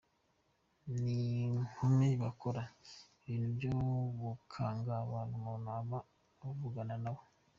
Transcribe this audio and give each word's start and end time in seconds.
n’inkumi 1.01 2.07
bakora 2.23 2.61
ibintu 3.27 3.47
byo 3.57 3.69
gukanga 4.21 4.91
abantu 5.03 5.33
umuntu 5.37 5.67
aba 5.79 5.99
avugana 6.49 6.95
nabo, 7.03 7.21